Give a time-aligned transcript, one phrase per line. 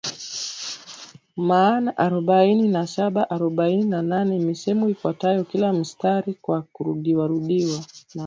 [1.37, 7.77] maana arobaini na saba arobaini na nane misemo ifuatayo kila mstari kwa kurudiwarudiwa
[8.15, 8.19] na